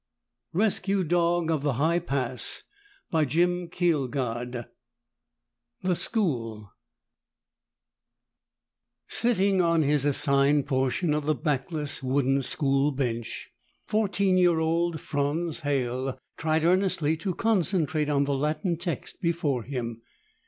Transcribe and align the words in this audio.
_RESCUE 0.59 1.03
DOG 1.03 1.51
OF 1.51 1.61
THE 1.61 1.73
HIGH 1.73 1.99
PASS 1.99 2.63
1: 3.11 3.27
THE 5.83 5.93
SCHOOL 5.93 6.71
Sitting 9.07 9.61
on 9.61 9.83
his 9.83 10.03
assigned 10.03 10.65
portion 10.65 11.13
of 11.13 11.27
the 11.27 11.35
backless 11.35 12.01
wooden 12.01 12.41
school 12.41 12.91
bench, 12.91 13.51
fourteen 13.85 14.39
year 14.39 14.57
old 14.59 14.99
Franz 14.99 15.59
Halle 15.59 16.17
tried 16.35 16.63
earnestly 16.65 17.15
to 17.17 17.35
concentrate 17.35 18.09
on 18.09 18.23
the 18.23 18.33
Latin 18.33 18.77
text 18.77 19.21
before 19.21 19.61
him. 19.61 20.01